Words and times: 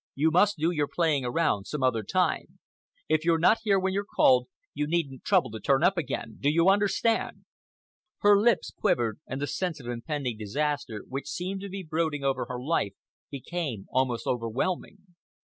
You 0.15 0.31
must 0.31 0.57
do 0.57 0.71
your 0.71 0.87
playing 0.87 1.25
around 1.25 1.67
some 1.67 1.83
other 1.83 2.01
time. 2.01 2.57
If 3.07 3.23
you're 3.23 3.37
not 3.37 3.59
here 3.61 3.77
when 3.77 3.93
you're 3.93 4.03
called, 4.15 4.47
you 4.73 4.87
needn't 4.87 5.23
trouble 5.23 5.51
to 5.51 5.59
turn 5.59 5.83
up 5.83 5.95
again. 5.95 6.37
Do 6.39 6.49
you 6.49 6.69
understand?" 6.69 7.45
Her 8.21 8.35
lips 8.41 8.71
quivered 8.75 9.19
and 9.27 9.39
the 9.39 9.45
sense 9.45 9.79
of 9.79 9.85
impending 9.85 10.37
disaster 10.39 11.05
which 11.07 11.27
seemed 11.29 11.61
to 11.61 11.69
be 11.69 11.83
brooding 11.83 12.23
over 12.23 12.45
her 12.45 12.59
life 12.59 12.93
became 13.29 13.85
almost 13.91 14.25
overwhelming. 14.25 15.05